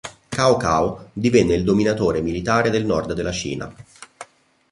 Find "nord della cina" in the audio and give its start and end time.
2.87-3.71